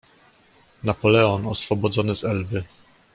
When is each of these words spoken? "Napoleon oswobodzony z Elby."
"Napoleon 0.83 1.45
oswobodzony 1.47 2.15
z 2.15 2.23
Elby." 2.23 2.63